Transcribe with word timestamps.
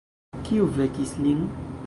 Kiu 0.47 0.65
vekis 0.79 1.15
lin? 1.27 1.47